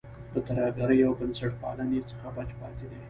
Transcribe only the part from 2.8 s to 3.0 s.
دی.